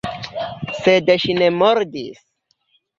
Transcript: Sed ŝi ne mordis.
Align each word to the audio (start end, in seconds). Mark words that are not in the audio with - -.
Sed 0.79 1.13
ŝi 1.25 1.37
ne 1.43 1.53
mordis. 1.61 2.29